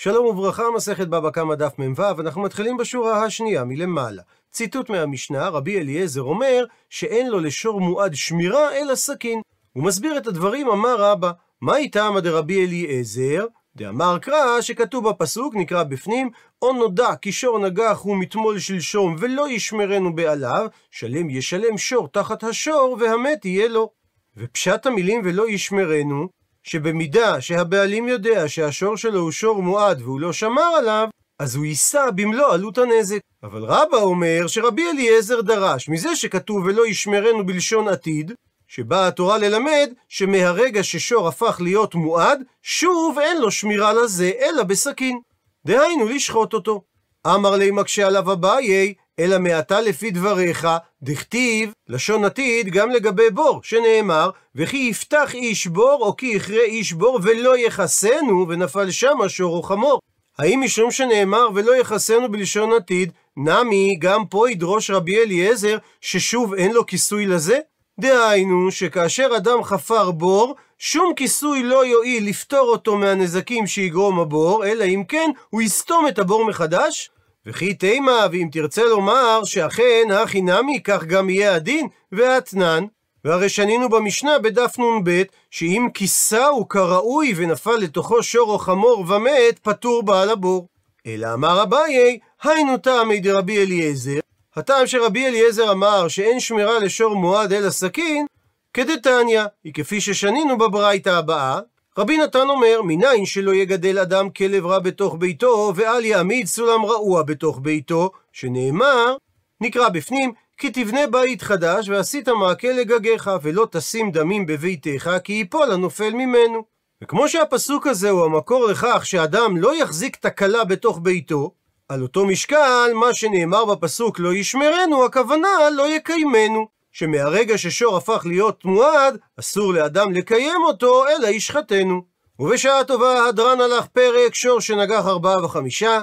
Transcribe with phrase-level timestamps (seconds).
[0.00, 4.22] שלום וברכה, מסכת בבא קמא דף מ"ו, אנחנו מתחילים בשורה השנייה מלמעלה.
[4.50, 9.40] ציטוט מהמשנה, רבי אליעזר אומר שאין לו לשור מועד שמירה אלא סכין.
[9.72, 11.30] הוא מסביר את הדברים, אמר רבא,
[11.60, 13.46] מהי טעמא דרבי אליעזר?
[13.76, 16.30] דאמר קרא שכתוב בפסוק, נקרא בפנים,
[16.62, 22.44] או נודע כי שור נגח הוא מתמול שלשום ולא ישמרנו בעליו, שלם ישלם שור תחת
[22.44, 23.90] השור והמת יהיה לו.
[24.36, 26.28] ופשט המילים ולא ישמרנו,
[26.68, 31.08] שבמידה שהבעלים יודע שהשור שלו הוא שור מועד והוא לא שמר עליו,
[31.38, 33.18] אז הוא יישא במלוא עלות הנזק.
[33.42, 38.32] אבל רבא אומר שרבי אליעזר דרש מזה שכתוב ולא ישמרנו בלשון עתיד,
[38.68, 45.20] שבאה התורה ללמד שמהרגע ששור הפך להיות מועד, שוב אין לו שמירה לזה אלא בסכין.
[45.66, 46.82] דהיינו לשחוט אותו.
[47.26, 50.68] אמר לי מקשה עליו אביי, אלא מעתה לפי דבריך,
[51.02, 56.92] דכתיב לשון עתיד גם לגבי בור, שנאמר, וכי יפתח איש בור, או כי יכרה איש
[56.92, 60.00] בור, ולא יחסנו, ונפל שמה שור או חמור.
[60.38, 66.72] האם משום שנאמר ולא יחסנו בלשון עתיד, נמי גם פה ידרוש רבי אליעזר ששוב אין
[66.72, 67.58] לו כיסוי לזה?
[68.00, 74.84] דהיינו שכאשר אדם חפר בור, שום כיסוי לא יועיל לפטור אותו מהנזקים שיגרום הבור, אלא
[74.84, 77.10] אם כן הוא יסתום את הבור מחדש?
[77.48, 82.84] וכי תימה, ואם תרצה לומר שאכן הכי נמי, כך גם יהיה הדין, ואתנן.
[83.24, 90.02] והרי שנינו במשנה בדף נ"ב, שאם כיסהו כראוי ונפל לתוכו שור או חמור ומת, פטור
[90.02, 90.68] בעל הבור.
[91.06, 94.20] אלא אמר אביי, היינו טעמי דרבי אליעזר,
[94.56, 98.26] הטעם שרבי אליעזר אמר שאין שמירה לשור מועד אלא סכין,
[98.74, 101.60] כדתניא, היא כפי ששנינו בברייתא הבאה,
[101.98, 107.22] רבי נתן אומר, מניין שלא יגדל אדם כלב רע בתוך ביתו, ואל יעמיד סולם רעוע
[107.22, 109.16] בתוך ביתו, שנאמר,
[109.60, 115.72] נקרא בפנים, כי תבנה בית חדש, ועשית מעקה לגגיך, ולא תשים דמים בביתך, כי ייפול
[115.72, 116.64] הנופל ממנו.
[117.02, 121.50] וכמו שהפסוק הזה הוא המקור לכך שאדם לא יחזיק תקלה בתוך ביתו,
[121.88, 126.77] על אותו משקל, מה שנאמר בפסוק לא ישמרנו, הכוונה לא יקיימנו.
[126.98, 132.02] שמהרגע ששור הפך להיות מועד, אסור לאדם לקיים אותו, אלא ישחטנו.
[132.38, 136.00] ובשעה טובה הדרן הלך פרק שור שנגח ארבעה וחמישה,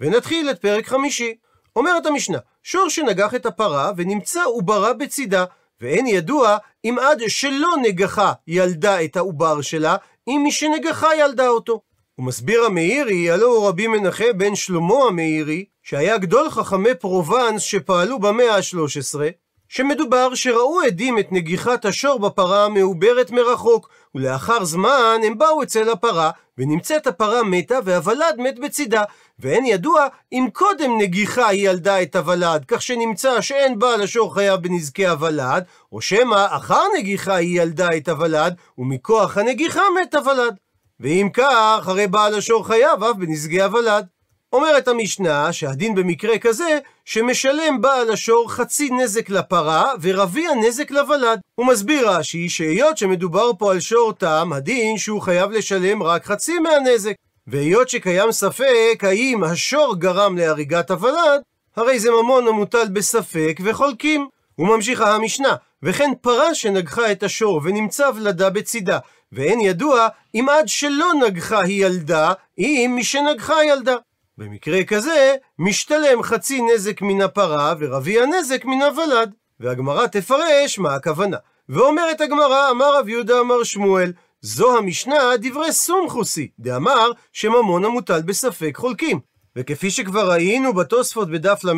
[0.00, 1.34] ונתחיל את פרק חמישי.
[1.76, 5.44] אומרת המשנה, שור שנגח את הפרה ונמצא עוברה בצידה,
[5.80, 9.96] ואין ידוע אם עד שלא נגחה ילדה את העובר שלה,
[10.28, 11.80] אם מי שנגחה ילדה אותו.
[12.18, 18.56] ומסביר המאירי, הלא הוא רבי מנחה בן שלמה המאירי, שהיה גדול חכמי פרובנס שפעלו במאה
[18.56, 19.18] ה-13,
[19.68, 26.30] שמדובר שראו עדים את נגיחת השור בפרה המעוברת מרחוק, ולאחר זמן הם באו אצל הפרה,
[26.58, 29.02] ונמצאת הפרה מתה והוולד מת בצידה,
[29.38, 34.60] ואין ידוע אם קודם נגיחה היא ילדה את הוולד, כך שנמצא שאין בעל השור חייב
[34.60, 40.56] בנזקי הוולד, או שמא אחר נגיחה היא ילדה את הוולד, ומכוח הנגיחה מת הוולד.
[41.00, 44.06] ואם כך, הרי בעל השור חייב אף בנזקי הוולד.
[44.52, 51.40] אומרת המשנה שהדין במקרה כזה שמשלם בעל השור חצי נזק לפרה ורביע נזק לוולד.
[51.54, 56.58] הוא מסביר רש"י שהיות שמדובר פה על שור תם, הדין שהוא חייב לשלם רק חצי
[56.58, 57.12] מהנזק.
[57.46, 61.42] והיות שקיים ספק האם השור גרם להריגת הוולד,
[61.76, 64.28] הרי זה ממון המוטל בספק וחולקים.
[64.58, 68.98] וממשיכה המשנה, וכן פרה שנגחה את השור ונמצא ולדה בצידה,
[69.32, 73.96] ואין ידוע אם עד שלא נגחה היא ילדה, אם משנגחה ילדה.
[74.38, 79.34] במקרה כזה, משתלם חצי נזק מן הפרה ורביע נזק מן הוולד.
[79.60, 81.36] והגמרא תפרש מה הכוונה.
[81.68, 88.76] ואומרת הגמרא, אמר רב יהודה אמר שמואל, זו המשנה דברי סומכוסי, דאמר שממון המוטל בספק
[88.76, 89.20] חולקים.
[89.56, 91.72] וכפי שכבר ראינו בתוספות בדף ל"ה,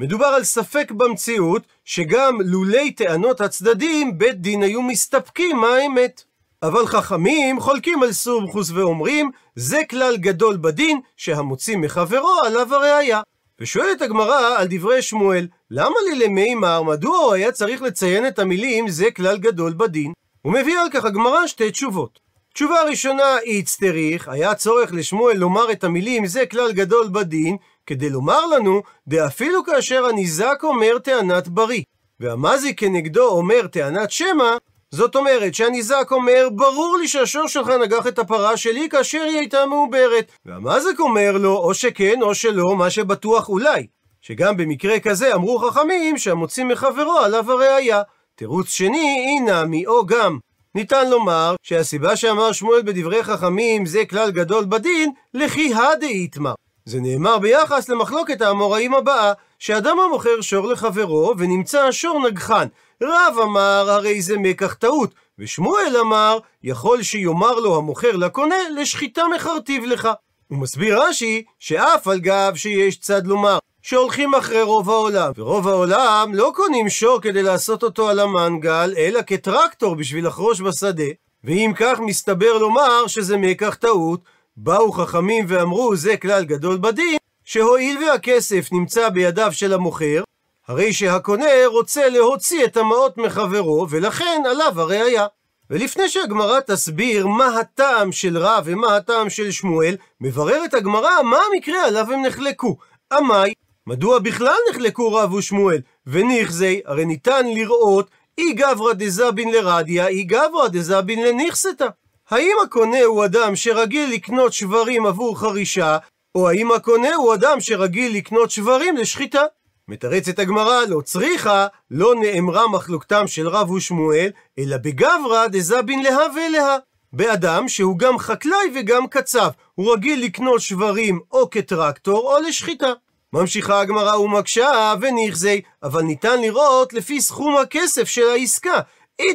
[0.00, 6.24] מדובר על ספק במציאות, שגם לולי טענות הצדדים, בית דין היו מסתפקים מה האמת.
[6.62, 13.20] אבל חכמים חולקים על סומכוס ואומרים, זה כלל גדול בדין, שהמוציא מחברו עליו הראייה.
[13.60, 18.88] ושואלת הגמרא על דברי שמואל, למה לי למימר, מדוע הוא היה צריך לציין את המילים
[18.88, 20.12] זה כלל גדול בדין?
[20.42, 22.18] הוא מביא על כך הגמרא שתי תשובות.
[22.54, 27.56] תשובה ראשונה, איצטריך, היה צורך לשמואל לומר את המילים זה כלל גדול בדין,
[27.86, 31.82] כדי לומר לנו, דאפילו כאשר הניזק אומר טענת בריא,
[32.20, 34.56] והמזי כנגדו אומר טענת שמא,
[34.94, 39.66] זאת אומרת שהניזק אומר, ברור לי שהשור שלך נגח את הפרה שלי כאשר היא הייתה
[39.66, 40.32] מעוברת.
[40.46, 43.86] והמזק אומר לו, או שכן או שלא, מה שבטוח אולי.
[44.20, 48.02] שגם במקרה כזה אמרו חכמים שהמוציא מחברו עליו הראייה.
[48.34, 50.38] תירוץ שני, הנה מי או גם.
[50.74, 56.54] ניתן לומר שהסיבה שאמר שמואל בדברי חכמים זה כלל גדול בדין, לכי הדאיתמר.
[56.84, 62.66] זה נאמר ביחס למחלוקת האמוראים הבאה, שאדם המוכר שור לחברו ונמצא השור נגחן.
[63.02, 69.84] רב אמר הרי זה מקח טעות, ושמואל אמר יכול שיאמר לו המוכר לקונה לשחיטה מחרטיב
[69.84, 70.08] לך.
[70.48, 76.30] הוא מסביר רש"י, שאף על גב שיש צד לומר, שהולכים אחרי רוב העולם, ורוב העולם
[76.34, 81.10] לא קונים שור כדי לעשות אותו על המנגל, אלא כטרקטור בשביל לחרוש בשדה,
[81.44, 84.20] ואם כך מסתבר לומר שזה מקח טעות,
[84.56, 87.21] באו חכמים ואמרו זה כלל גדול בדין,
[87.52, 90.22] שהואיל והכסף נמצא בידיו של המוכר,
[90.68, 95.26] הרי שהקונה רוצה להוציא את המעות מחברו, ולכן עליו הראייה.
[95.70, 101.86] ולפני שהגמרא תסביר מה הטעם של רב ומה הטעם של שמואל, מבררת הגמרא מה המקרה
[101.86, 102.76] עליו הם נחלקו.
[103.12, 103.52] עמאי,
[103.86, 105.80] מדוע בכלל נחלקו רב ושמואל?
[106.06, 111.86] וניחזי, הרי ניתן לראות אי גברא דזבין לרדיה, אי גברא דזבין לניכסתא.
[112.30, 115.98] האם הקונה הוא אדם שרגיל לקנות שברים עבור חרישה,
[116.34, 119.42] או האם הקונה הוא אדם שרגיל לקנות שברים לשחיטה?
[119.88, 126.78] מתרצת הגמרא, לא צריכה, לא נאמרה מחלוקתם של רב ושמואל, אלא בגברא דזבין להא ולהא.
[127.12, 132.92] באדם שהוא גם חקלאי וגם קצב, הוא רגיל לקנות שברים או כטרקטור או לשחיטה.
[133.32, 138.80] ממשיכה הגמרא ומקשה ונכזי, אבל ניתן לראות לפי סכום הכסף של העסקה.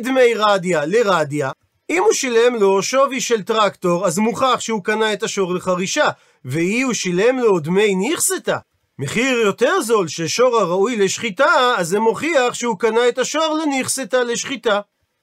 [0.03, 1.51] דמי רדיה לרדיה.
[1.89, 6.09] אם הוא שילם לו שווי של טרקטור, אז מוכח שהוא קנה את השור לחרישה,
[6.47, 8.57] ואי הוא שילם לו דמי נכסתה.
[8.99, 14.23] מחיר יותר זול של שור הראוי לשחיטה, אז זה מוכיח שהוא קנה את השור לנכסתה
[14.23, 14.79] לשחיטה.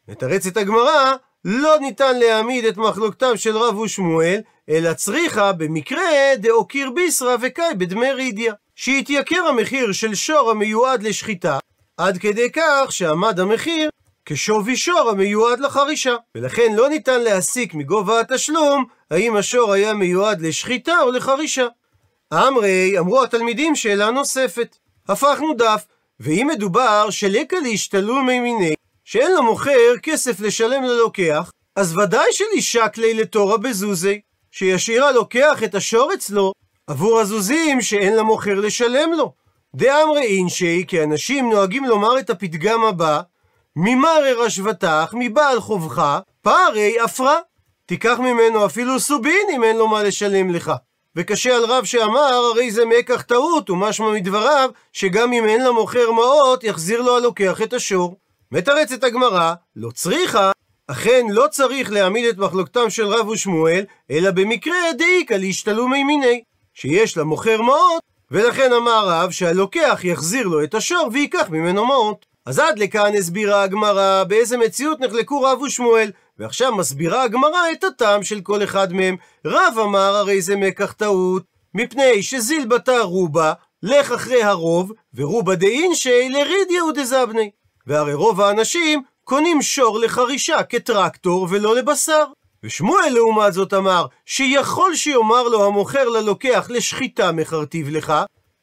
[0.09, 1.13] מתרצת הגמרא,
[1.45, 8.13] לא ניתן להעמיד את מחלוקתם של רב ושמואל, אלא צריכה במקרה דאוקיר ביסרא וקאי בדמי
[8.13, 8.55] רידיה.
[8.75, 11.59] שהתייקר המחיר של שור המיועד לשחיטה,
[11.97, 13.91] עד כדי כך שעמד המחיר
[14.27, 16.17] כשווי שור המיועד לחרישה.
[16.35, 21.67] ולכן לא ניתן להסיק מגובה התשלום האם השור היה מיועד לשחיטה או לחרישה.
[22.33, 24.77] אמרי, אמרו התלמידים שאלה נוספת.
[25.09, 25.85] הפכנו דף,
[26.21, 28.75] ואם מדובר שלקה להשתלול מימיני,
[29.05, 36.15] שאין למוכר כסף לשלם ללוקח, אז ודאי שלישק לי לתורה בזוזי, שישאיר הלוקח את השור
[36.15, 36.53] אצלו,
[36.87, 39.33] עבור הזוזים שאין למוכר לשלם לו.
[39.75, 43.21] דאמרי אינשי, כי אנשים נוהגים לומר את הפתגם הבא,
[43.77, 47.39] ממרי רשוותך, מבעל חובך, פערי אפרה.
[47.87, 50.73] תיקח ממנו אפילו סובין אם אין לו מה לשלם לך.
[51.17, 56.65] וקשה על רב שאמר, הרי זה מקח טעות, ומשמע מדבריו, שגם אם אין למוכר מעות,
[56.65, 58.17] יחזיר לו הלוקח את השור.
[58.53, 60.53] מתרצת הגמרא, לא צריכה,
[60.87, 66.43] אכן לא צריך להעמיד את מחלוקתם של רב ושמואל, אלא במקרה דאיקה להשתלו מימיני.
[66.75, 72.34] שיש למוכר מעות, ולכן אמר רב שהלוקח יחזיר לו את השור וייקח ממנו מעות.
[72.47, 78.23] אז עד לכאן הסבירה הגמרא באיזה מציאות נחלקו רב ושמואל, ועכשיו מסבירה הגמרא את הטעם
[78.23, 79.17] של כל אחד מהם.
[79.47, 81.43] רב אמר הרי זה מקח טעות,
[81.75, 83.53] מפני שזיל בתא רובה,
[83.83, 87.51] לך אחרי הרוב, ורובה דאינשי לרידיה ודזבני.
[87.87, 92.25] והרי רוב האנשים קונים שור לחרישה כטרקטור ולא לבשר.
[92.65, 98.13] ושמואל לעומת זאת אמר, שיכול שיאמר לו המוכר ללוקח לשחיטה מכרתיב לך,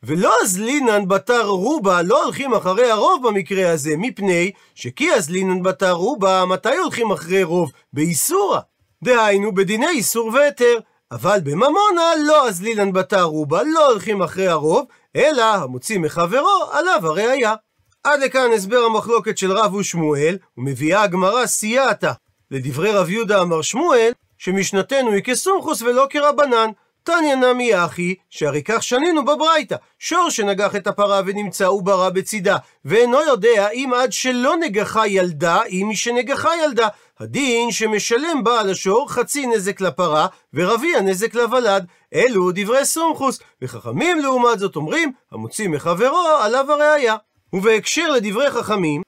[0.03, 6.45] ולא אזלינן בתר רובה, לא הולכים אחרי הרוב במקרה הזה, מפני שכי אזלינן בתר רובה,
[6.45, 7.71] מתי הולכים אחרי רוב?
[7.93, 8.59] באיסורה.
[9.03, 10.79] דהיינו, בדיני איסור והיתר.
[11.11, 17.55] אבל בממונה לא אזלינן בתר רובה, לא הולכים אחרי הרוב, אלא המוציא מחברו, עליו הראייה.
[18.03, 22.11] עד לכאן הסבר המחלוקת של רב ושמואל, ומביאה הגמרא סייעתא.
[22.51, 26.69] לדברי רב יהודה אמר שמואל, שמשנתנו היא כסומכוס ולא כרבנן.
[27.03, 33.21] תניא נמי אחי, שהרי כך שנינו בברייתא, שור שנגח את הפרה ונמצא עוברה בצידה, ואינו
[33.21, 36.87] יודע אם עד שלא נגחה ילדה, אם מי שנגחה ילדה.
[37.19, 41.85] הדין שמשלם בעל השור חצי נזק לפרה, ורביע נזק לוולד.
[42.15, 47.15] אלו דברי סומכוס, וחכמים לעומת זאת אומרים, המוציא מחברו עליו הראייה.
[47.53, 49.01] ובהקשר לדברי חכמים,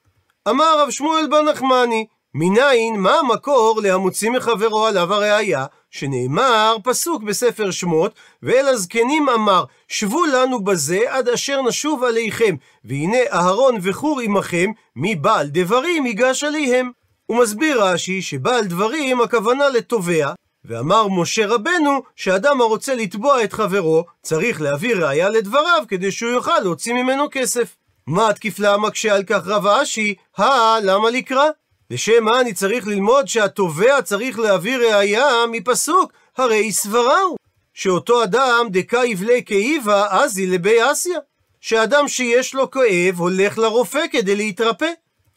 [0.48, 7.70] אמר רב שמואל בר נחמני, מניין, מה המקור להמוציא מחברו עליו הראייה, שנאמר פסוק בספר
[7.70, 8.12] שמות,
[8.42, 15.46] ואל הזקנים אמר, שבו לנו בזה עד אשר נשוב עליכם, והנה אהרון וחור עמכם, מבעל
[15.46, 16.90] דברים ייגש עליהם.
[17.26, 20.32] הוא מסביר רש"י שבעל דברים הכוונה לתובע,
[20.64, 26.58] ואמר משה רבנו שאדם הרוצה לתבוע את חברו צריך להביא ראייה לדבריו כדי שהוא יוכל
[26.62, 27.76] להוציא ממנו כסף.
[28.06, 30.14] מה התקיף לה מקשה על כך רב אשי?
[30.36, 31.44] הא, למה לקרא?
[31.90, 36.12] לשם מה אני צריך ללמוד שהתובע צריך להביא ראייה מפסוק?
[36.36, 37.36] הרי סברה הוא.
[37.74, 41.18] שאותו אדם דקה יבלה כאיבה, אזי לבי אסיה.
[41.60, 44.90] שאדם שיש לו כואב הולך לרופא כדי להתרפא.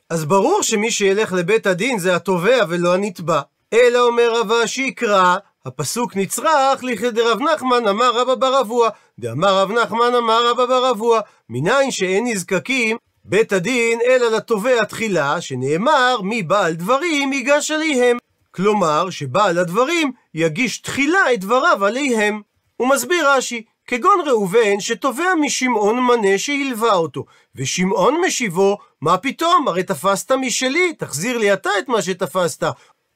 [0.10, 3.42] אז ברור שמי שילך לבית הדין זה התובע ולא הנתבע.
[3.74, 8.90] אלא אומר רב אשי קרא, הפסוק נצרך לכדי רב נחמן אמר רבא בר אבוה,
[9.20, 12.98] דאמר רב נחמן אמר רבא בר אבוה, מניין שאין נזקקים
[13.30, 18.18] בית הדין אלא לתובע תחילה, שנאמר מבעל דברים ייגש עליהם.
[18.52, 22.42] כלומר, שבעל הדברים יגיש תחילה את דבריו עליהם.
[22.78, 29.84] הוא מסביר רש"י, כגון ראובן שתובע משמעון מנה שהלווה אותו, ושמעון משיבו, מה פתאום, הרי
[29.84, 32.64] תפסת משלי, תחזיר לי אתה את מה שתפסת.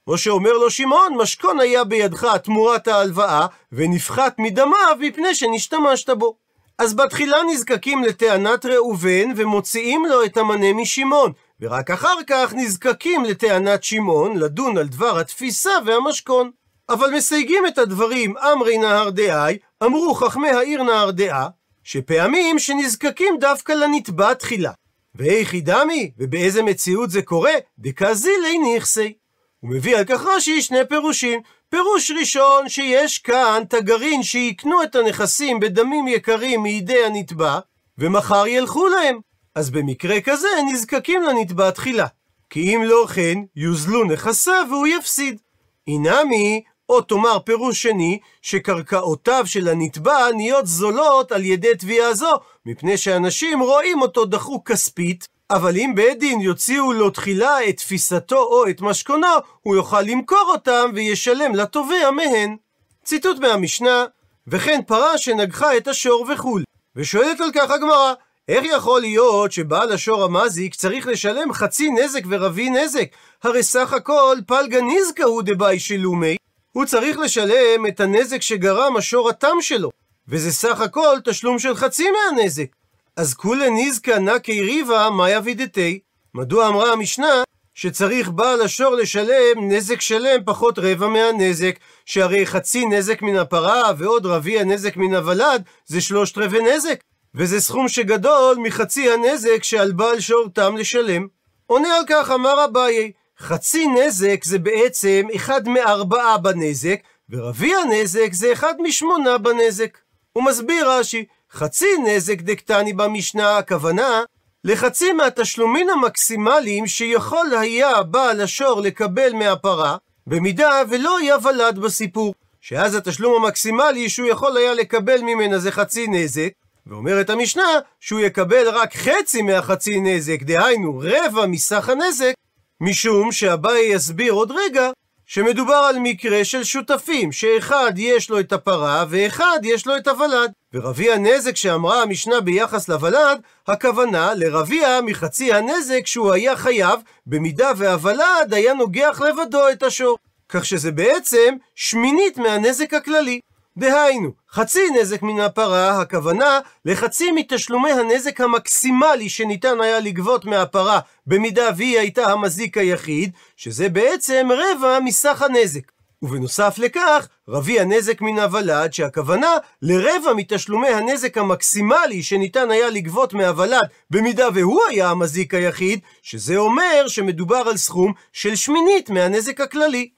[0.07, 6.35] או שאומר לו שמעון, משכון היה בידך תמורת ההלוואה, ונפחת מדמיו מפני שנשתמשת בו.
[6.81, 13.83] אז בתחילה נזקקים לטענת ראובן, ומוציאים לו את המנה משמעון, ורק אחר כך נזקקים לטענת
[13.83, 16.51] שמעון, לדון על דבר התפיסה והמשכון.
[16.89, 21.47] אבל מסייגים את הדברים אמרי נהר דאי, אמרו חכמי העיר נהר דעה,
[21.83, 24.71] שפעמים שנזקקים דווקא לנתבע תחילה.
[25.15, 27.53] ואיכי דמי, ובאיזה מציאות זה קורה?
[27.79, 29.13] דקזילי נכסי.
[29.59, 31.41] הוא מביא על כך רש"י שני פירושים.
[31.71, 37.59] פירוש ראשון, שיש כאן תגרין שיקנו את הנכסים בדמים יקרים מידי הנתבע,
[37.97, 39.19] ומחר ילכו להם.
[39.55, 42.07] אז במקרה כזה נזקקים לנתבע תחילה.
[42.49, 45.39] כי אם לא כן, יוזלו נכסיו והוא יפסיד.
[45.87, 52.31] אינמי, או תאמר פירוש שני, שקרקעותיו של הנתבע נהיות זולות על ידי תביעה זו,
[52.65, 58.37] מפני שאנשים רואים אותו דחוק כספית, אבל אם בית דין יוציאו לו תחילה את תפיסתו
[58.37, 59.27] או את משכונו,
[59.61, 62.55] הוא יוכל למכור אותם וישלם לתובע מהן.
[63.03, 64.05] ציטוט מהמשנה,
[64.47, 66.59] וכן פרה שנגחה את השור וכו'.
[66.95, 68.13] ושואלת על כך הגמרא,
[68.47, 73.07] איך יכול להיות שבעל השור המזיק צריך לשלם חצי נזק ורבי נזק?
[73.43, 76.35] הרי סך הכל פלגה נזקה הוא דבאי שלומי.
[76.71, 79.89] הוא צריך לשלם את הנזק שגרם השור התם שלו,
[80.27, 82.80] וזה סך הכל תשלום של חצי מהנזק.
[83.17, 85.99] אז כולי נזקה נקי ריבה מאי אבידתי.
[86.33, 93.21] מדוע אמרה המשנה שצריך בעל השור לשלם נזק שלם פחות רבע מהנזק, שהרי חצי נזק
[93.21, 97.03] מן הפרה ועוד רביע נזק מן הוולד זה שלושת רבעי נזק,
[97.35, 101.27] וזה סכום שגדול מחצי הנזק שעל בעל שור תם לשלם.
[101.65, 106.99] עונה על כך אמר אביי, חצי נזק זה בעצם אחד מארבעה בנזק,
[107.29, 109.97] ורביע נזק זה אחד משמונה בנזק.
[110.33, 114.23] הוא מסביר רש"י, חצי נזק דקטני במשנה, הכוונה
[114.63, 122.33] לחצי מהתשלומים המקסימליים שיכול היה בעל השור לקבל מהפרה, במידה ולא היה ולד בסיפור.
[122.61, 126.49] שאז התשלום המקסימלי שהוא יכול היה לקבל ממנה זה חצי נזק,
[126.87, 132.33] ואומרת המשנה שהוא יקבל רק חצי מהחצי נזק, דהיינו רבע מסך הנזק,
[132.81, 134.89] משום שאביי יסביר עוד רגע
[135.25, 140.51] שמדובר על מקרה של שותפים, שאחד יש לו את הפרה ואחד יש לו את הוולד.
[140.73, 148.53] ורביע הנזק שאמרה המשנה ביחס לוולד, הכוונה לרביע מחצי הנזק שהוא היה חייב, במידה והוולד
[148.53, 150.17] היה נוגח לבדו את השור.
[150.49, 153.39] כך שזה בעצם שמינית מהנזק הכללי.
[153.77, 161.69] דהיינו, חצי נזק מן הפרה, הכוונה לחצי מתשלומי הנזק המקסימלי שניתן היה לגבות מהפרה, במידה
[161.77, 165.91] והיא הייתה המזיק היחיד, שזה בעצם רבע מסך הנזק.
[166.21, 173.87] ובנוסף לכך, רבי הנזק מן הוולד, שהכוונה לרבע מתשלומי הנזק המקסימלי שניתן היה לגבות מהוולד,
[174.09, 180.09] במידה והוא היה המזיק היחיד, שזה אומר שמדובר על סכום של שמינית מהנזק הכללי.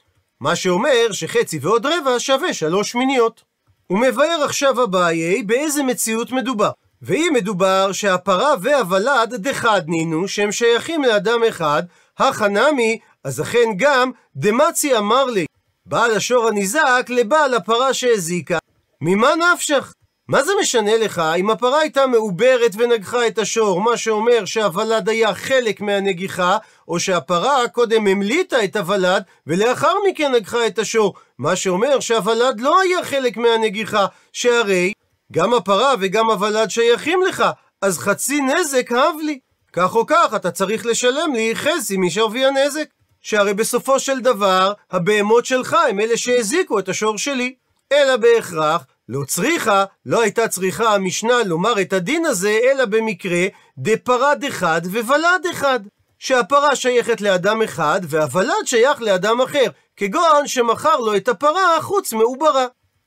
[0.42, 3.44] מה שאומר שחצי ועוד רבע שווה שלוש שמיניות.
[3.88, 6.70] הוא מבאר עכשיו אביי באיזה מציאות מדובר.
[7.02, 11.84] ואם מדובר שהפרה והוולד דחד נינו, שהם שייכים לאדם אחד,
[12.18, 15.46] החנמי, אז אכן גם דמצי אמר לי,
[15.86, 18.58] בעל השור הניזק לבעל הפרה שהזיקה.
[19.02, 19.94] ממה נפשך?
[20.28, 25.34] מה זה משנה לך אם הפרה הייתה מעוברת ונגחה את השור, מה שאומר שהוולד היה
[25.34, 32.00] חלק מהנגיחה, או שהפרה קודם המליטה את הוולד, ולאחר מכן נגחה את השור, מה שאומר
[32.00, 34.94] שהוולד לא היה חלק מהנגיחה, שהרי
[35.32, 37.44] גם הפרה וגם הוולד שייכים לך,
[37.82, 39.40] אז חצי נזק הב לי.
[39.74, 42.86] כך או כך, אתה צריך לשלם לי חצי משווי הנזק.
[43.24, 47.56] שהרי בסופו של דבר, הבהמות שלך הם אלה שהזיקו את השור שלי.
[47.92, 54.44] אלא בהכרח, לא צריכה, לא הייתה צריכה המשנה לומר את הדין הזה, אלא במקרה דפרד
[54.48, 55.80] אחד וולד אחד.
[56.20, 59.66] שהפרה שייכת לאדם אחד, והוולד שייך לאדם אחר,
[59.98, 62.66] כגון שמכר לו את הפרה חוץ מעוברה.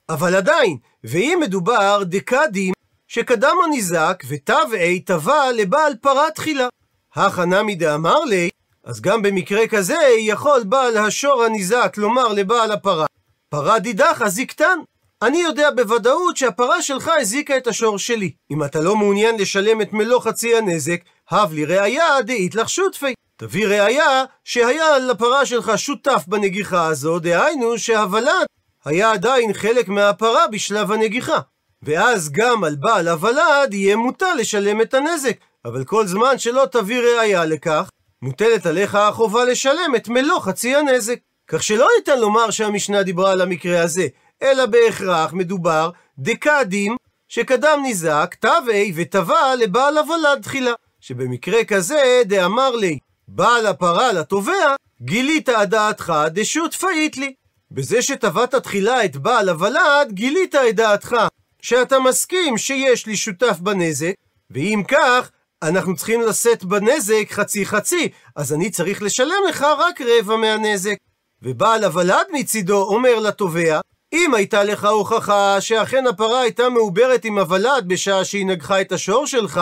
[0.09, 2.73] אבל עדיין, ואם מדובר דקדים,
[3.09, 6.69] שקדם הניזק ותבעי תבע לבעל פרה תחילה.
[7.15, 8.51] הכנמי דאמר לי,
[8.87, 13.07] אז גם במקרה כזה יכול בעל השור הניזק לומר לבעל הפרה,
[13.49, 14.79] פרה דידך הזיקתן.
[15.23, 18.31] אני יודע בוודאות שהפרה שלך הזיקה את השור שלי.
[18.51, 21.01] אם אתה לא מעוניין לשלם את מלוא חצי הנזק,
[21.31, 23.15] הב לי ראיה דאית לך שותפי.
[23.37, 28.47] תביא ראיה שהיה לפרה שלך שותף בנגיחה הזו, דהיינו שהוולד
[28.85, 31.39] היה עדיין חלק מהפרה בשלב הנגיחה.
[31.83, 35.37] ואז גם על בעל הוולד יהיה מוטל לשלם את הנזק.
[35.65, 37.89] אבל כל זמן שלא תביא ראיה לכך,
[38.23, 41.19] מוטלת עליך החובה לשלם את מלוא חצי הנזק.
[41.49, 44.07] כך שלא ניתן לומר שהמשנה דיברה על המקרה הזה,
[44.43, 46.97] אלא בהכרח מדובר דקדים,
[47.29, 50.73] שקדם ניזק, תווה ותבע לבעל הוולד תחילה.
[51.01, 57.35] שבמקרה כזה, דאמר לי, בעל הפרה לתובע, גילית הדעתך דשות פאית לי.
[57.71, 61.17] בזה שטבעת תחילה את בעל הוולד, גילית את דעתך,
[61.63, 64.13] שאתה מסכים שיש לי שותף בנזק,
[64.51, 65.31] ואם כך,
[65.63, 70.97] אנחנו צריכים לשאת בנזק חצי חצי, אז אני צריך לשלם לך רק רבע מהנזק.
[71.43, 73.81] ובעל הוולד מצידו אומר לתובע,
[74.13, 79.27] אם הייתה לך הוכחה שאכן הפרה הייתה מעוברת עם הוולד בשעה שהיא נגחה את השור
[79.27, 79.61] שלך,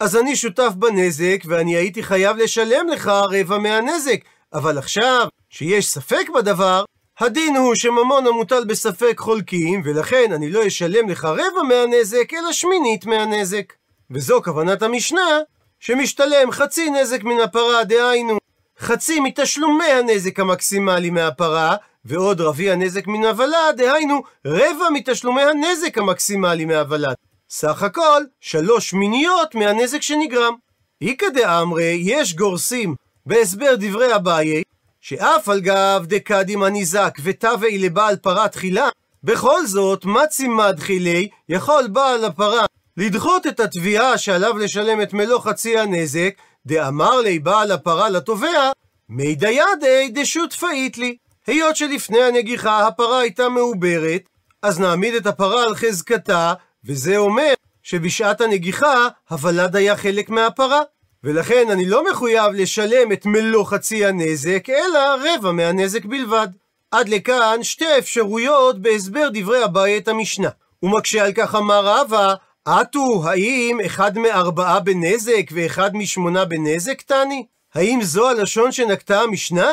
[0.00, 4.20] אז אני שותף בנזק ואני הייתי חייב לשלם לך רבע מהנזק.
[4.52, 6.84] אבל עכשיו, שיש ספק בדבר,
[7.18, 13.06] הדין הוא שממון המוטל בספק חולקים, ולכן אני לא אשלם לך רבע מהנזק, אלא שמינית
[13.06, 13.72] מהנזק.
[14.10, 15.38] וזו כוונת המשנה,
[15.80, 18.38] שמשתלם חצי נזק מן הפרה, דהיינו,
[18.78, 26.64] חצי מתשלומי הנזק המקסימלי מהפרה, ועוד רביע נזק מן הוולד, דהיינו רבע מתשלומי הנזק המקסימלי
[26.64, 27.14] מהוולד.
[27.50, 30.54] סך הכל, שלוש מיניות מהנזק שנגרם.
[31.02, 32.94] איכא דאמרי, יש גורסים
[33.26, 34.62] בהסבר דברי אביי,
[35.00, 38.88] שאף על גב דקדים הניזק ותווי לבעל פרה תחילה,
[39.24, 42.66] בכל זאת, מצימד חילי, יכול בעל הפרה
[42.98, 46.34] לדחות את התביעה שעליו לשלם את מלוא חצי הנזק,
[46.66, 48.70] דאמר לי בעל הפרה לתובע,
[49.08, 51.16] מי דיידי דשותפאית לי.
[51.46, 54.28] היות שלפני הנגיחה הפרה הייתה מעוברת,
[54.62, 57.52] אז נעמיד את הפרה על חזקתה, וזה אומר
[57.82, 60.82] שבשעת הנגיחה הוולד היה חלק מהפרה.
[61.24, 66.48] ולכן אני לא מחויב לשלם את מלוא חצי הנזק, אלא רבע מהנזק בלבד.
[66.90, 70.48] עד לכאן שתי אפשרויות בהסבר דברי אביי את המשנה.
[70.82, 72.34] ומקשה על כך אמר רבא,
[72.68, 77.46] עטו, האם אחד מארבעה בנזק ואחד משמונה בנזק, תני?
[77.74, 79.70] האם זו הלשון שנקטה המשנה?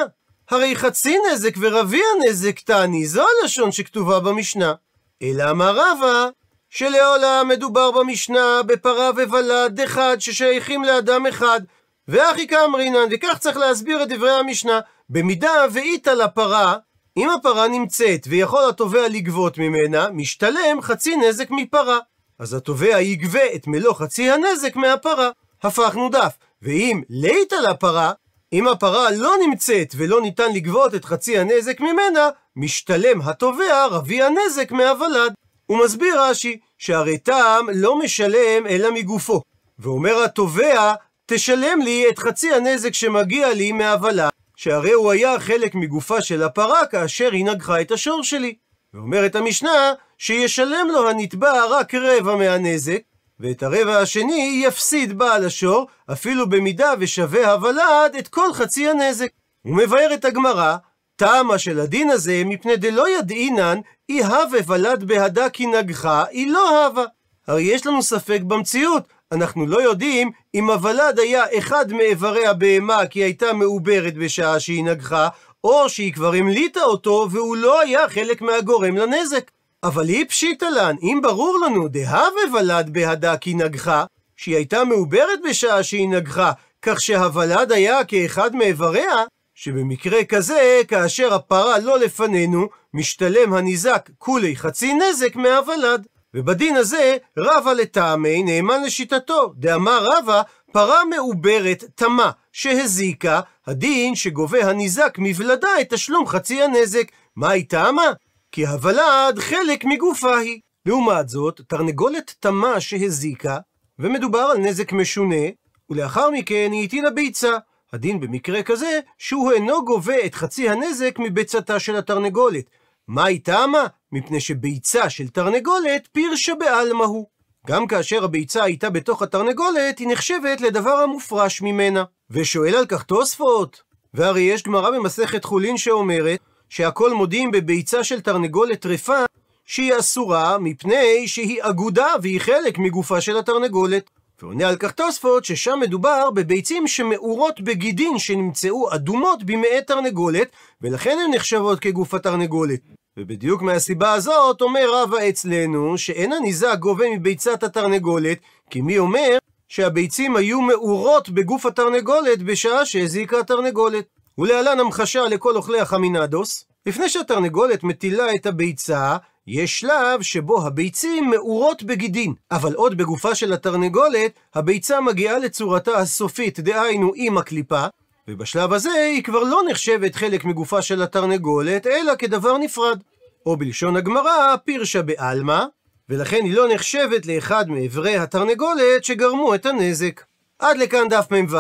[0.50, 4.74] הרי חצי נזק ורביע נזק תני, זו הלשון שכתובה במשנה.
[5.22, 6.30] אלא אמר רבא,
[6.70, 11.62] שלעולם מדובר במשנה בפרה וולד אחד ששייכים לאדם אחד.
[12.08, 14.80] ואחי כאמרינן, וכך צריך להסביר את דברי המשנה.
[15.10, 16.78] במידה ואיתה לפרה,
[17.18, 22.00] אם הפרה נמצאת ויכול התובע לגבות ממנה, משתלם חצי נזק מפרה.
[22.40, 25.30] אז התובע יגבה את מלוא חצי הנזק מהפרה.
[25.64, 26.38] הפכנו דף.
[26.62, 28.12] ואם ליתא לפרה,
[28.54, 34.72] אם הפרה לא נמצאת ולא ניתן לגבות את חצי הנזק ממנה, משתלם התובע רביע הנזק
[34.72, 35.34] מהוולד.
[35.66, 39.42] הוא מסביר רש"י, שהרי טעם לא משלם אלא מגופו.
[39.80, 40.94] ואומר התובע,
[41.26, 46.86] תשלם לי את חצי הנזק שמגיע לי מהוולד, שהרי הוא היה חלק מגופה של הפרה
[46.86, 48.56] כאשר היא נגחה את השור שלי.
[48.94, 53.00] ואומרת המשנה, שישלם לו הנתבע רק רבע מהנזק,
[53.40, 59.30] ואת הרבע השני יפסיד בעל השור, אפילו במידה ושווה הוולד את כל חצי הנזק.
[59.62, 60.76] הוא מבאר את הגמרא,
[61.16, 66.86] טעמה של הדין הזה, מפני דלא ידעינן, אי הווה ולד בהדה כי נגחה, היא לא
[66.86, 67.06] הווה.
[67.48, 73.20] הרי יש לנו ספק במציאות, אנחנו לא יודעים אם הוולד היה אחד מאיברי הבהמה כי
[73.20, 75.28] הייתה מעוברת בשעה שהיא נגחה,
[75.64, 79.52] או שהיא כבר המליטה אותו והוא לא היה חלק מהגורם לנזק.
[79.84, 84.06] אבל היא פשיטה לן, אם ברור לנו דהווה ולד בהדה כי נגחה,
[84.38, 89.24] שהיא הייתה מעוברת בשעה שהיא נגחה, כך שהוולד היה כאחד מאיבריה,
[89.56, 96.08] שבמקרה כזה, כאשר הפרה לא לפנינו, משתלם הניזק כולי חצי נזק מהוולד.
[96.34, 105.18] ובדין הזה, רבא לטעמי נאמן לשיטתו, דאמר רבא, פרה מעוברת תמה שהזיקה, הדין שגובה הניזק
[105.18, 107.12] מוולדה את תשלום חצי הנזק.
[107.36, 108.12] מה היא טעמה?
[108.56, 110.60] כי הוולד חלק מגופה היא.
[110.86, 113.58] לעומת זאת, תרנגולת תמה שהזיקה,
[114.00, 115.46] ומדובר על נזק משונה,
[115.90, 117.58] ולאחר מכן היא הטילה ביצה.
[117.94, 122.66] הדין במקרה כזה, שהוא אינו גובה את חצי הנזק מביצתה של התרנגולת.
[123.08, 123.88] מה היא טעמה?
[124.12, 127.28] מפני שביצה של תרנגולת פירשה בעלמא הוא.
[127.68, 132.04] גם כאשר הביצה הייתה בתוך התרנגולת, היא נחשבת לדבר המופרש ממנה.
[132.30, 133.82] ושואל על כך תוספות.
[134.14, 136.40] והרי יש גמרא במסכת חולין שאומרת
[136.70, 139.24] שהכל מודים בביצה של תרנגולת טרפה
[139.66, 144.10] שהיא אסורה מפני שהיא אגודה והיא חלק מגופה של התרנגולת.
[144.42, 150.48] ועונה על כך תוספות ששם מדובר בביצים שמאורות בגידין שנמצאו אדומות במעי תרנגולת,
[150.82, 152.80] ולכן הן נחשבות כגוף התרנגולת.
[153.18, 158.38] ובדיוק מהסיבה הזאת אומר רבא אצלנו שאין הניזק גובה מביצת התרנגולת,
[158.70, 159.38] כי מי אומר
[159.70, 164.06] שהביצים היו מאורות בגוף התרנגולת בשעה שהזיקה התרנגולת.
[164.38, 169.18] ולהלן המחשה לכל אוכלי החמינדוס, לפני שהתרנגולת מטילה את הביצה,
[169.48, 176.60] יש שלב שבו הביצים מאורות בגידין, אבל עוד בגופה של התרנגולת, הביצה מגיעה לצורתה הסופית,
[176.60, 177.86] דהיינו עם הקליפה,
[178.28, 183.00] ובשלב הזה היא כבר לא נחשבת חלק מגופה של התרנגולת, אלא כדבר נפרד.
[183.46, 185.64] או בלשון הגמרא, פירשה בעלמא,
[186.10, 190.22] ולכן היא לא נחשבת לאחד מאיברי התרנגולת שגרמו את הנזק.
[190.60, 191.58] עד לכאן דף מ"ו.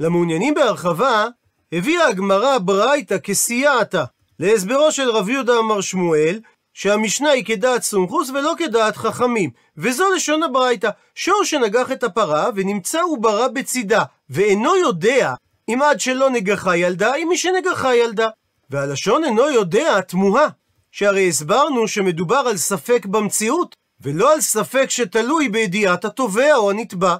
[0.00, 1.26] למעוניינים בהרחבה,
[1.72, 4.04] הביאה הגמרא ברייתא כסייעתא
[4.38, 6.40] להסברו של רב יהודה אמר שמואל,
[6.74, 13.00] שהמשנה היא כדעת סומכוס ולא כדעת חכמים, וזו לשון הברייתא, שור שנגח את הפרה ונמצא
[13.02, 15.34] עוברה בצידה, ואינו יודע
[15.68, 18.28] אם עד שלא נגחה ילדה, אם מי שנגחה ילדה.
[18.70, 20.48] והלשון אינו יודע תמוהה,
[20.92, 27.16] שהרי הסברנו שמדובר על ספק במציאות, ולא על ספק שתלוי בידיעת התובע או הנתבע.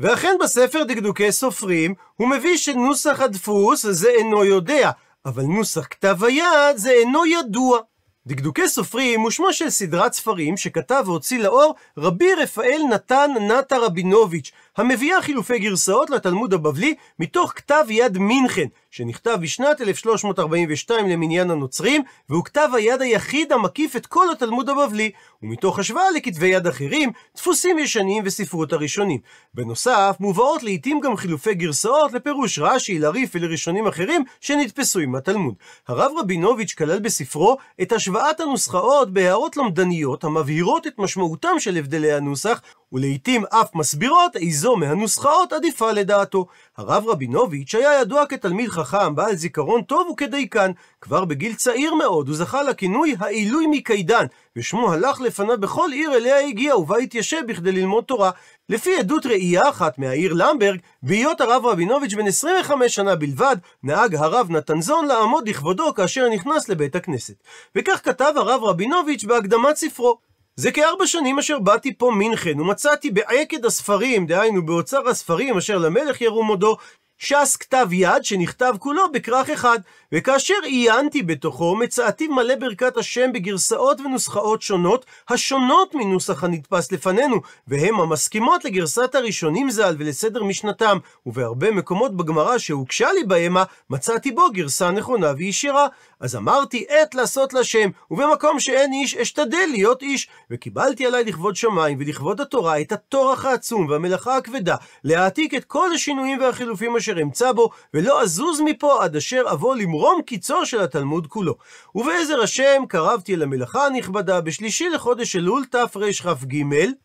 [0.00, 4.90] ואכן בספר דקדוקי סופרים, הוא מביא שנוסח הדפוס זה אינו יודע,
[5.26, 7.78] אבל נוסח כתב היד זה אינו ידוע.
[8.26, 14.52] דקדוקי סופרים הוא שמו של סדרת ספרים שכתב והוציא לאור רבי רפאל נתן נטה רבינוביץ',
[14.76, 22.44] המביאה חילופי גרסאות לתלמוד הבבלי מתוך כתב יד מינכן, שנכתב בשנת 1342 למניין הנוצרים, והוא
[22.44, 25.10] כתב היד היחיד המקיף את כל התלמוד הבבלי,
[25.42, 29.20] ומתוך השוואה לכתבי יד אחרים, דפוסים ישנים וספרות הראשונים.
[29.54, 35.54] בנוסף, מובאות לעיתים גם חילופי גרסאות לפירוש רש"י, לריף ולראשונים אחרים שנתפסו עם התלמוד.
[35.88, 42.60] הרב רבינוביץ' כלל בספרו את השוואת הנוסחאות בהערות למדניות המבהירות את משמעותם של הבדלי הנוסח,
[42.94, 46.46] ולעיתים אף מסבירות איזו מהנוסחאות עדיפה לדעתו.
[46.76, 50.70] הרב רבינוביץ' היה ידוע כתלמיד חכם, בעל זיכרון טוב וכדייקן.
[51.00, 54.26] כבר בגיל צעיר מאוד הוא זכה לכינוי העילוי מקידן,
[54.56, 58.30] ושמו הלך לפניו בכל עיר אליה הגיע, ובה התיישב בכדי ללמוד תורה.
[58.68, 64.50] לפי עדות ראייה אחת מהעיר למברג, בהיות הרב רבינוביץ' בן 25 שנה בלבד, נהג הרב
[64.50, 67.34] נתנזון לעמוד לכבודו כאשר נכנס לבית הכנסת.
[67.76, 70.33] וכך כתב הרב רבינוביץ' בהקדמת ספרו.
[70.56, 76.20] זה כארבע שנים אשר באתי פה מינכן, ומצאתי בעקד הספרים, דהיינו באוצר הספרים אשר למלך
[76.20, 76.76] ירום הודו,
[77.24, 79.78] ש"ס כתב יד שנכתב כולו בכרך אחד,
[80.12, 87.36] וכאשר עיינתי בתוכו, מצאתי מלא ברכת השם בגרסאות ונוסחאות שונות, השונות מנוסח הנתפס לפנינו,
[87.68, 94.50] והם המסכימות לגרסת הראשונים ז"ל ולסדר משנתם, ובהרבה מקומות בגמרא שהוגשה לי בהמה, מצאתי בו
[94.52, 95.86] גרסה נכונה וישירה.
[96.20, 100.28] אז אמרתי, עת לעשות לשם, ובמקום שאין איש, אשתדל להיות איש.
[100.50, 106.40] וקיבלתי עליי לכבוד שמיים ולכבוד התורה את הטורח העצום והמלאכה הכבדה, להעתיק את כל השינויים
[106.40, 111.54] והחילופים אשר אמצא בו, ולא אזוז מפה עד אשר אבוא למרום קיצו של התלמוד כולו.
[111.94, 116.62] ובעזר השם קרבתי אל המלאכה הנכבדה בשלישי לחודש אלול תרכ"ג,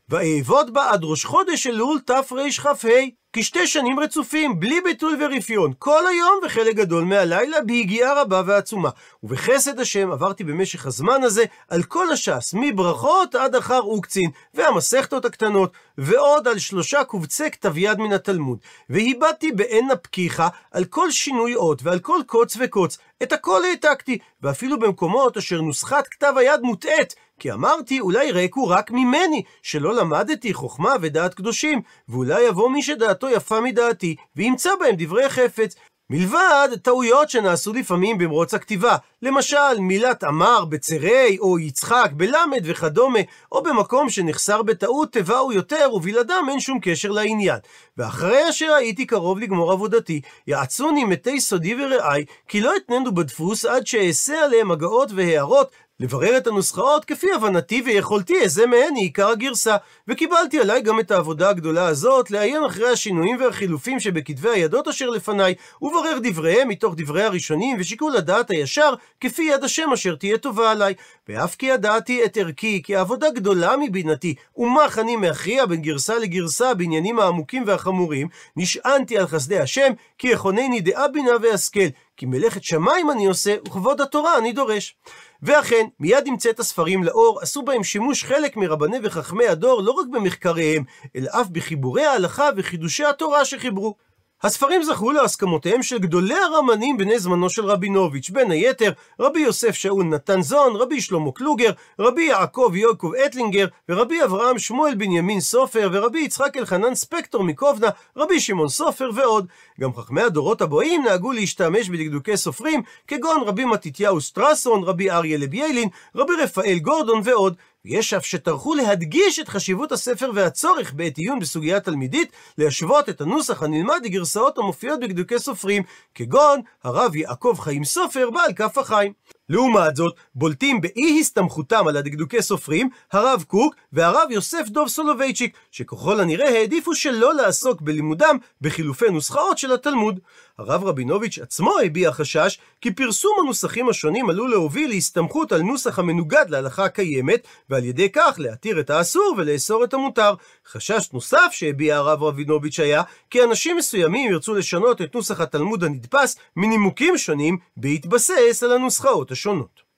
[0.10, 2.90] ואעבוד בה עד ראש חודש אלול תרכ"ה.
[3.34, 8.90] כשתי שנים רצופים, בלי ביטול ורפיון, כל היום וחלק גדול מהלילה, ביגיעה רבה ועצומה.
[9.24, 15.72] ובחסד השם עברתי במשך הזמן הזה על כל הש"ס, מברכות עד אחר אוקצין, והמסכתות הקטנות,
[15.98, 18.58] ועוד על שלושה קובצי כתב יד מן התלמוד.
[18.90, 22.98] והיבדתי בעין הפקיחה על כל שינוי אות ועל כל קוץ וקוץ.
[23.24, 28.92] את הכל העתקתי, ואפילו במקומות אשר נוסחת כתב היד מוטעית, כי אמרתי, אולי ריקו רק
[28.92, 35.30] ממני, שלא למדתי חוכמה ודעת קדושים, ואולי יבוא מי שדעתו יפה מדעתי, וימצא בהם דברי
[35.30, 35.76] חפץ.
[36.12, 43.20] מלבד טעויות שנעשו לפעמים במרוץ הכתיבה, למשל מילת אמר בצרי, או יצחק בלמד וכדומה,
[43.52, 47.60] או במקום שנחסר בטעות תיבה יותר, ובלעדם אין שום קשר לעניין.
[47.98, 53.88] ואחרי אשר הייתי קרוב לגמור עבודתי, יעצוני מתי סודי ורעי, כי לא אתננו בדפוס עד
[53.88, 59.76] שאעשה עליהם הגאות והערות, לברר את הנוסחאות כפי הבנתי ויכולתי, איזה מהן היא עיקר הגרסה.
[60.08, 65.56] וקיבלתי עליי גם את העבודה הגדולה הזאת, לעיין אחרי השינויים והחילופים שבכתבי הידות אשר לפניי,
[65.82, 70.94] וברר דבריהם מתוך דברי הראשונים, ושיקול הדעת הישר, כפי יד השם אשר תהיה טובה עליי.
[71.30, 76.74] ואף כי ידעתי את ערכי, כי העבודה גדולה מבינתי, ומך אני מכריע בין גרסה לגרסה
[76.74, 81.80] בעניינים העמוקים והחמורים, נשענתי על חסדי השם, כי יכונני דעה בינה והשכל,
[82.20, 84.96] כי מלאכת שמיים אני עושה, וכבוד התורה אני דורש.
[85.44, 90.08] ואכן, מיד עם צאת הספרים לאור, עשו בהם שימוש חלק מרבני וחכמי הדור לא רק
[90.12, 90.84] במחקריהם,
[91.16, 93.96] אלא אף בחיבורי ההלכה וחידושי התורה שחיברו.
[94.44, 100.04] הספרים זכו להסכמותיהם של גדולי הרמנים בני זמנו של רבינוביץ', בין היתר רבי יוסף שאול
[100.04, 106.20] נתן זון, רבי שלמה קלוגר, רבי יעקב יעקב אטלינגר, ורבי אברהם שמואל בנימין סופר, ורבי
[106.20, 109.48] יצחק אלחנן ספקטור מקובנה, רבי שמעון סופר ועוד.
[109.80, 115.90] גם חכמי הדורות הבאים נהגו להשתמש בדקדוקי סופרים, כגון רבי מתתיהו סטרסון, רבי אריה לביילין,
[116.16, 117.56] רבי רפאל גורדון ועוד.
[117.90, 123.64] ויש אף שטרחו להדגיש את חשיבות הספר והצורך בעת עיון בסוגיה תלמידית, להשוות את הנוסח
[123.64, 125.84] הנלמד לגרסאות המופיעות בגדוקי סופרים,
[126.16, 129.14] כגון הרב יעקב חיים סופר בעל כף החיים.
[129.50, 136.20] לעומת זאת, בולטים באי הסתמכותם על הדקדוקי סופרים, הרב קוק והרב יוסף דוב סולובייצ'יק, שככל
[136.20, 140.20] הנראה העדיפו שלא לעסוק בלימודם בחילופי נוסחאות של התלמוד.
[140.58, 146.46] הרב רבינוביץ' עצמו הביע חשש כי פרסום הנוסחים השונים עלול להוביל להסתמכות על נוסח המנוגד
[146.50, 150.34] להלכה הקיימת, ועל ידי כך להתיר את האסור ולאסור את המותר.
[150.68, 156.38] חשש נוסף שהביע הרב רבינוביץ' היה כי אנשים מסוימים ירצו לשנות את נוסח התלמוד הנדפס
[156.56, 159.89] מנימוקים שונים בהתבסס על הנוסחאות השונות.